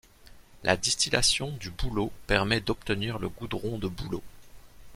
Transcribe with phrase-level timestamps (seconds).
[0.63, 4.23] La distillation du bouleau permet d'obtenir le goudron de bouleau.